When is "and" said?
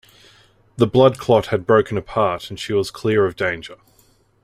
2.49-2.59